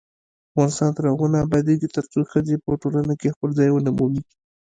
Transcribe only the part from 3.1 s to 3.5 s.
کې خپل